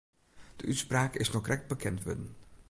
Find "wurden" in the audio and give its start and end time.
2.03-2.35